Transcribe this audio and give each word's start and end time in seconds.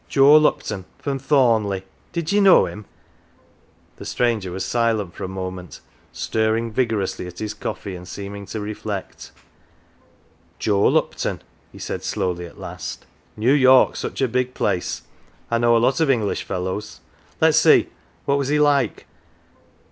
Joe 0.09 0.37
Lupton 0.37 0.85
from 0.97 1.19
Thornleigh. 1.19 1.83
Did 2.11 2.31
ye 2.31 2.41
know 2.41 2.65
him?" 2.65 2.85
238 3.97 3.97
"OUR 3.97 3.97
JOE" 3.97 3.97
The 3.97 4.05
stranger 4.05 4.51
was 4.51 4.65
silent 4.65 5.13
for 5.13 5.23
a 5.25 5.27
moment, 5.27 5.79
stirring 6.11 6.71
vigor 6.71 7.03
ously 7.03 7.27
at 7.27 7.37
his 7.37 7.53
coffee, 7.53 7.95
and 7.95 8.07
seeming 8.07 8.47
to 8.47 8.59
reflect." 8.59 9.31
Joe 10.57 10.87
Lupton," 10.87 11.43
he 11.71 11.77
said 11.77 12.03
slowly, 12.03 12.47
at 12.47 12.57
last." 12.57 13.05
New 13.37 13.53
York's 13.53 13.99
such 13.99 14.21
a 14.21 14.27
big 14.27 14.55
place 14.55 15.03
I 15.51 15.59
know 15.59 15.77
a 15.77 15.77
lot 15.77 15.99
of 15.99 16.09
English 16.09 16.45
fellows. 16.45 17.01
Let's 17.39 17.59
see, 17.59 17.89
what 18.25 18.39
was 18.39 18.47
he 18.47 18.59
like 18.59 19.05